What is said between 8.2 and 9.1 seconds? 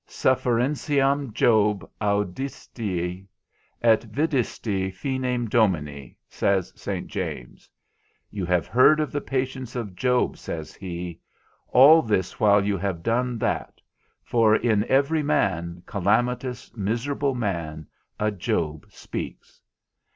(v. 11), You have heard